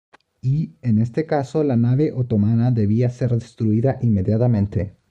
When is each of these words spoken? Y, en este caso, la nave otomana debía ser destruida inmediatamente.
Y, 0.41 0.73
en 0.81 0.97
este 0.97 1.27
caso, 1.27 1.63
la 1.63 1.75
nave 1.77 2.11
otomana 2.11 2.71
debía 2.71 3.11
ser 3.11 3.33
destruida 3.33 3.99
inmediatamente. 4.01 4.97